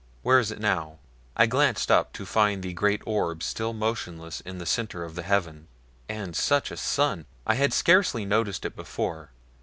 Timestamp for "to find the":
2.13-2.73